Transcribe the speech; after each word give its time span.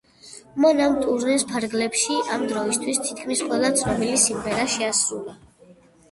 მან 0.63 0.79
ამ 0.83 0.93
ტურნეს 1.01 1.43
ფარგლებში 1.49 2.15
იმ 2.35 2.45
დროისთვის 2.51 3.01
თითქმის 3.09 3.43
ყველა 3.51 3.69
ცნობილი 3.81 4.15
სიმღერა 4.23 4.65
შეასრულა. 4.77 5.37